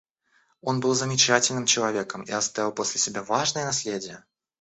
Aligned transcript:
Он 0.61 0.79
был 0.79 0.95
замечательным 0.95 1.67
человеком 1.67 2.23
и 2.23 2.31
оставил 2.31 2.71
после 2.71 2.99
себя 2.99 3.21
важное 3.21 3.65
наследие. 3.65 4.25